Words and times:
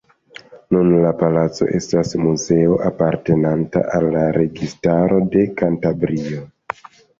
Nun 0.75 0.87
la 1.01 1.11
palaco 1.19 1.67
estas 1.79 2.13
muzeo 2.23 2.79
apartenanta 2.91 3.85
al 4.01 4.07
la 4.17 4.25
Registaro 4.41 5.23
de 5.37 5.47
Kantabrio. 5.63 6.45